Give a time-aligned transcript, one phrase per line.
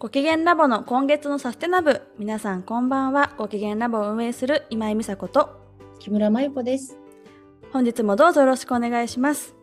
[0.00, 2.00] ご機嫌ラボの今月のサステナブ。
[2.18, 3.34] 皆さんこんばんは。
[3.36, 5.50] ご機嫌ラボを運営する今井美佐子と。
[5.98, 6.96] 木村真由子です。
[7.70, 9.54] 本日もどうぞよろしくお願いします。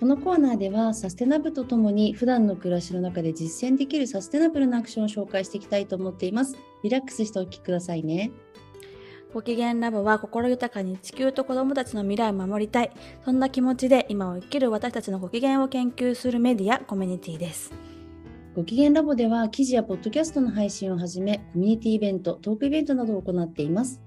[0.00, 6.56] このコーナーではサステナブとともに普段の暮らしの中で実践できるサステナブルなアクションを紹介していきたいと思っています。
[6.82, 8.30] リラックスしてお聞きくださいね。
[9.34, 12.90] ご機嫌ラボは心豊かに地球と子供たちの未来を守りたい。
[13.26, 17.74] そんな気持ちで今を生きる私たちのご機嫌を研究するメディアコミュニティです
[18.52, 24.00] ご機嫌ラボでは記事やポッドキャストの配信をはじめコミュニティイベントトークイベントなどを行っています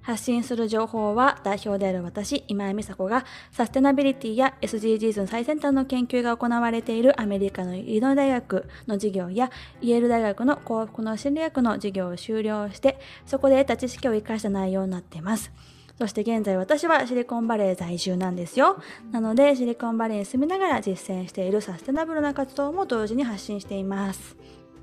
[0.00, 15.52] 発信する情報は代表である私、今井美佐子がサステナビリティや SDGs の最先端の研究が行われているアメリカのイリノイ大学の授業やイェール大学の幸福の心理学の授業を修了してそこで得た知識を生かした内容になっています。
[16.00, 18.78] そして現在私はシリコンバレー在住なんですよ。
[19.12, 24.34] なのでシリコンバレーに住みながら実践しているサステナブルな活動も同時に発信しています。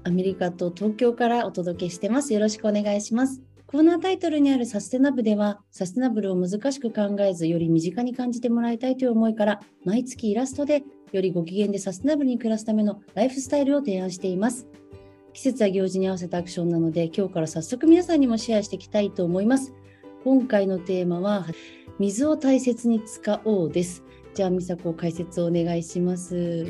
[0.03, 2.35] アメリカと東京からお届けしてます。
[2.35, 3.41] よろしくお願いします。
[3.65, 14.67] コーナータイトルにあるサステナブでは、サステナブルを難しく考えず、より身近に感じてもらいたいという思いから、毎月イラストで、よりご機嫌でサステナブルに暮らすためのライフスタイルを提案しています。
[15.33, 19.73] 季節や行事に合わせたアクションなので、今日から早速皆さんにもシェアしていきたいと思います。
[20.27, 21.45] 今回のテーマは、
[21.99, 24.03] 水を大切に使おうです。
[24.33, 26.65] じゃあ、美佐子解説をお願いします。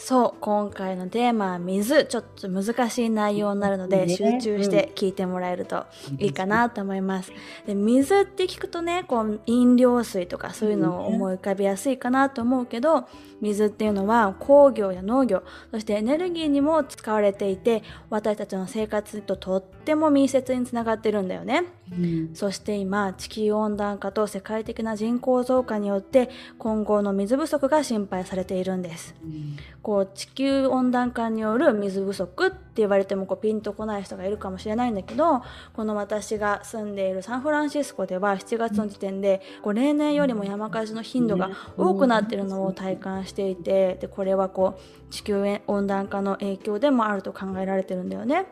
[0.00, 2.04] そう、今回のテーマは水。
[2.04, 5.86] ちょっと難しい内容になるので、集中して聞いてもらえると
[6.18, 7.32] いいかなと思います。
[7.66, 13.08] で水って聞くとね、こう、飲料水とかそういうのを思い浮かびやすいかなと思うけど、
[13.40, 21.64] 水っていうのは工業や農業、そしてエネルギーにも使われていて、私たちの生活ととっても密接につながってるんだよね。
[21.90, 29.16] うん、そして今、地球温暖化と世界的な人口増加によって、今後の水不足が心配されているんです。
[29.24, 29.56] うん
[29.88, 35.42] こう地球温暖化による水不足って言われてもこうピンとこない人がいるかもしれないんだけど
[35.72, 41.48] この私が住んでいるサンフランシスコでは7月の時点でこう例年よりも山火事の頻度が
[41.78, 48.44] 多くなってるのを体感していてでこれはこう地球温暖化の影響でもあると考えられてるんだよね。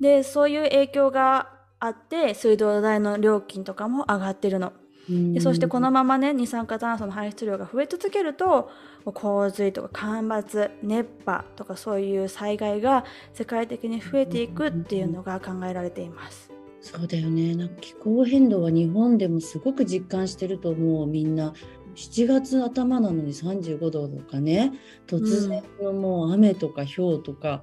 [0.00, 1.50] でそういう影響が
[1.80, 4.72] あって水道代の料金とかも上がってるの。
[5.08, 8.70] でそしてこのままね二酸化炭素の排出量が増え続けると
[9.04, 16.50] 洪水とか干ばつ熱波とかそういう災害が世界的に増えていくっていうのが考えられています。
[16.80, 17.54] そうだよね。
[17.54, 21.52] なんか気候変動は日本でもすごく実感してると思うみんな。
[21.94, 24.72] 7月頭なのに35度とかね。
[25.06, 27.60] 突然のもう雨とか氷とか、うん、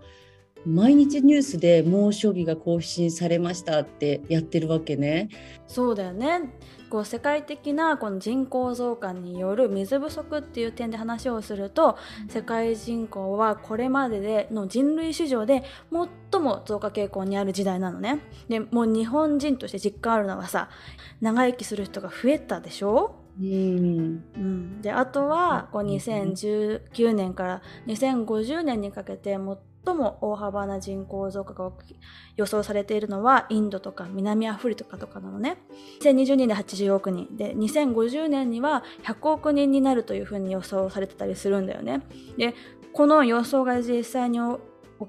[0.65, 5.29] 毎日ニュースで猛暑日が更新されましたってやってるわけね。
[5.67, 6.53] そうだよね
[6.89, 11.97] こう世界的なこの人口増加による水不足っていう点で話をすると
[12.29, 15.63] 世界人口はこれまででの人類史上で
[16.31, 18.19] 最も増加傾向にある時代なのね。
[18.47, 20.69] でもう日本人として実感あるのはさ
[21.19, 29.37] 長生きする人が増えたでしょ、うん、であとはこう2019年から2050年にかけて
[29.85, 31.71] 最も大幅な人口増加が
[32.35, 35.57] 予想されているのはインドとか南アフリカとかなのね。
[36.01, 42.01] 2020年で80億人で2050年には100億人になるというふうに予想されてたりするんだよね。
[42.37, 42.53] で
[42.93, 44.39] この予想が実際に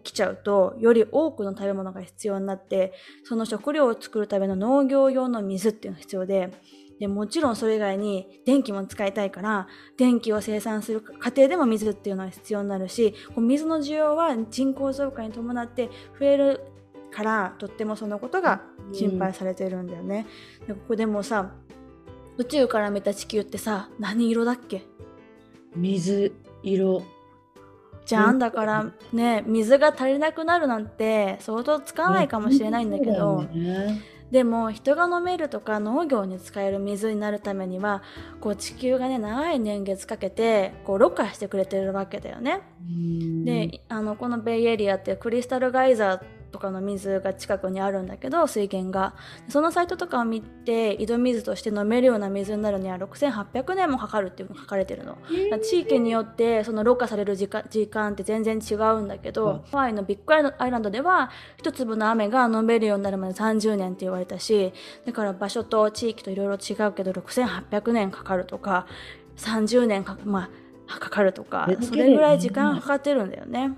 [0.03, 2.93] 起きちゃうとより多くの食べ物が必要になって
[3.25, 6.51] その食料を作るための農業用の水っていうのが必要で
[7.01, 9.67] でもちろんそれ以外に電気も使いたいから
[9.97, 16.61] 電気を生産する過程でも水っていうのは必要になるしこう水の需要は人口増加に伴って増える
[17.11, 18.63] からとってもそのことが
[18.93, 20.27] 心配されてるんだよね。
[20.63, 21.53] うん、でここでもさ
[22.37, 24.83] 宇宙から見た地球ってさ何色だっけ？
[25.77, 27.03] 水色。
[28.07, 34.03] じゃんだからね水が足りなくなるなんて相当つかないかもしれないんだけど、ね、
[34.35, 38.03] でも人が飲めるとか農業に使える水になるためには
[38.41, 42.63] こう地球がね長い年月かけてこうろ過してくれてるわけだよね。
[43.45, 46.21] であのこのベイエリアってクリスタルガイザー
[46.55, 49.15] とかの水が近くにあるんだけど水源が。
[49.49, 55.19] そのサイトとかを見て井戸水として飲めるような水になるには6800年もかかるっていうのが書かれてるの、
[55.63, 64.73] 地域によってそのろ過される時間時間って全然違うんだけど、ハワイのビッグアイランドでは一粒の雨が飲めるようになるまで30年って言われたし
[65.05, 68.87] だから場所と地域といろいろ違うけど6800年かかるとか
[69.37, 70.51] 30年か,、ま
[70.89, 73.73] あ、かかるとかそれぐらい時間かかってるんだよね。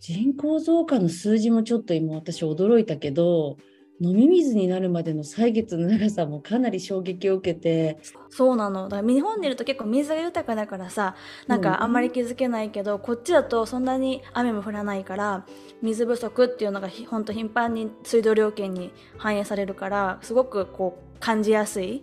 [0.00, 3.58] 人口増加の数字もちょっと今私驚いたけど
[4.00, 7.98] 飲み水になるまでの歳月の長さもかなり衝撃を受けて。
[8.30, 8.88] そうなの。
[8.88, 11.16] だから日本にいると結構水が豊かだからさ
[11.46, 15.44] なんかあんまり気づけないけど、こっちだとそんなに雨も降らないから
[15.82, 22.02] 水不足っていうのがひほんと頻繁に水道料金に反映されるからすごくこう感じやすい。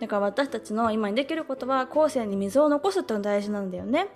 [0.00, 4.08] だから私たちの今にできることは後世に水を残すっていうのが大事なんだよね。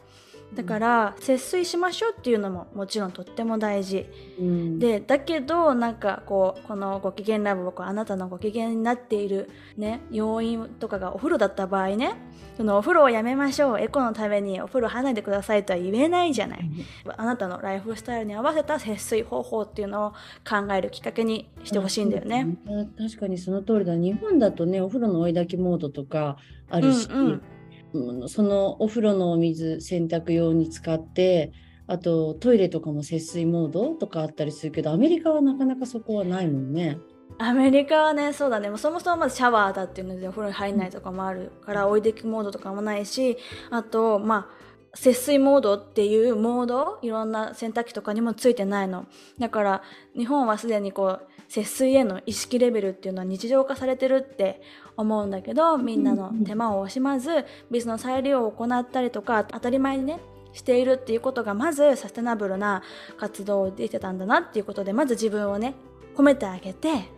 [0.55, 4.07] だから節水しましょうっていうのももちろんとっても大事、
[4.39, 12.17] うん、でだけどなんかこうこのご機嫌ラブこうあなたのご機嫌になっているね要因とかがお風呂だった場合ね
[12.57, 13.81] そのお風呂をやめましょう。
[13.81, 16.71] エコのためにお風呂離れてくださいとは言えないじゃない、
[17.05, 20.11] うん、あなたのライフスタイルに合わせた節水方法っていうのを
[20.49, 22.57] 考えるきっかけにしてほしいんだよね、
[22.97, 23.95] 確かにその通りだ。
[23.95, 26.39] 日本だとねお風呂の追い炊きモードとか
[26.71, 27.43] あるし、うんうん
[28.29, 31.53] そのお風呂のお水洗濯用に使って
[31.87, 36.99] あとトイレとかも節水モードとかあったりするけどアメリカはなかなかそこはないもんね。
[37.39, 43.37] アメリカはねそうだねもそもそもまずシャワーだっていうのでお風呂に入んないとかもあるから、追い出きモードとかもないし
[43.71, 49.07] あとまあ節水モードっていうモードいろんな洗濯機とかにもついてないの。
[49.39, 49.83] だから
[50.17, 54.61] 日本はすでにこう節水への意識レベルっていうのは日常化されてるって
[54.97, 60.19] 思うんだけどみんなの手間を惜しまず水の再利用を行ったりとか当たり前にね
[60.53, 62.83] しているっていうことがまずサステナブルな
[63.19, 65.75] 活動できてたんだなっていうことでまず自分をね
[66.17, 67.16] 褒めてあげて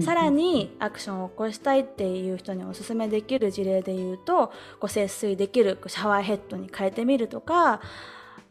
[0.00, 7.80] さらにアクションを起こしたいっていう人におすすめできる事例で言うとこう節水できるシャワーヘッドに変えてみるとか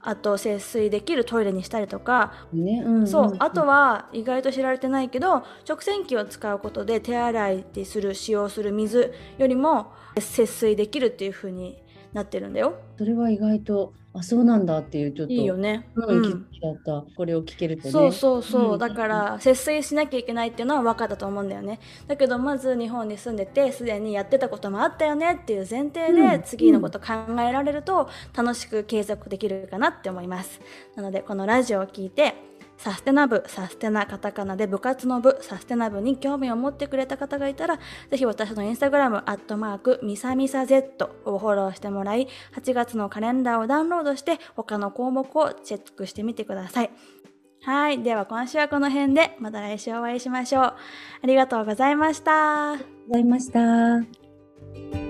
[0.01, 11.77] あと節水できるトイレにしたりとか、ねうんうん、そうあとは意外と知られてないけど直線器を使うことで手洗いでする使用する水よりも節水できるっていう風に
[12.13, 12.75] なってるんだよ。
[12.97, 17.05] それは意外とあそうなんだっていうちょっといいよね、うん、気づきだった。
[17.15, 17.91] これを聞けるとね。
[17.91, 21.79] そうそうそう、うん、だから節水しなきゃいけないっていうのは分かったと思うんだよね。
[22.07, 30.61] だけどまず日本に住んでてすでにやってたこともあったよねっていう前提で次のこと考えられると楽しく継続できるかなって思います。
[30.95, 32.33] なのでこのラジオを聞いて
[32.77, 46.91] サステナ部、サステナカタカナで部活の部、サステナ部に興味を持ってくれた方がいたら、ぜひ私のインスタグラム、アットマーク、ミサミサ Z をフォローしてもらい、8月のカレンダーをダウンロードして、他の項目をチェックしてみてください。
[47.63, 48.01] はい。
[48.03, 50.63] では今週はこの辺で、また来週お会いしましょう。
[50.63, 50.77] あ
[51.23, 52.73] りがとうございました。
[52.73, 55.06] ありがとうございました。